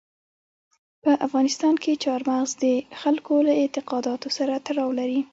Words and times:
په 1.03 1.11
افغانستان 1.27 1.75
کې 1.83 2.01
چار 2.03 2.21
مغز 2.29 2.51
د 2.63 2.65
خلکو 3.01 3.35
له 3.47 3.53
اعتقاداتو 3.61 4.27
سره 4.37 4.53
تړاو 4.67 4.89
لري. 4.99 5.19